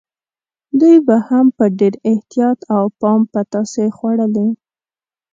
[0.79, 4.47] دوی به هم په ډېر احتیاط او پام پتاسې خوړلې.